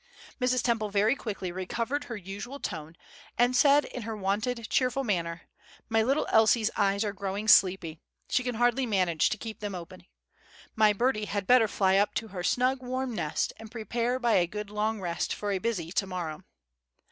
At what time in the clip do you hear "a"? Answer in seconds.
14.37-14.47, 15.51-15.59